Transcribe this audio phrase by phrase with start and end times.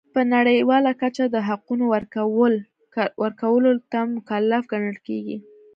[0.13, 1.85] په نړیواله کچه د حقونو
[3.23, 5.37] ورکولو ته مکلف ګڼل کیږي.